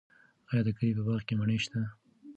[0.49, 1.81] آیا د کلي په باغ کې مڼې شته؟